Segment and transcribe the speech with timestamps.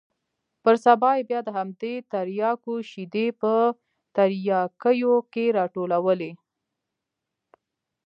[0.63, 3.53] پر سبا يې بيا د همدې ترياکو شېدې په
[4.15, 6.31] ترياكيو کښې راټولولې.